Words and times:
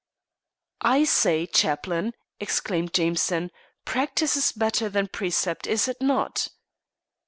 "I 0.81 1.03
say, 1.03 1.45
chaplain!" 1.45 2.13
exclaimed 2.39 2.91
Jameson, 2.91 3.51
"practice 3.85 4.35
is 4.35 4.51
better 4.51 4.89
than 4.89 5.07
precept, 5.07 5.67
is 5.67 5.87
it 5.87 6.01
not?" 6.01 6.47